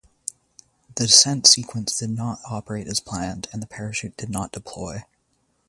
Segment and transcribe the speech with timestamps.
[0.95, 5.05] The descent sequence did not operate as planned and the parachute did not deploy.